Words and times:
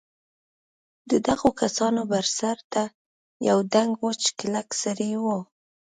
د 1.09 1.11
دغو 1.27 1.49
کسانو 1.61 2.01
بر 2.11 2.25
سر 2.37 2.57
ته 2.71 2.83
یوه 3.47 3.63
دنګ 3.73 3.91
وچ 4.05 4.21
کلک 4.39 4.67
سړي 4.83 5.11
و. 5.23 5.25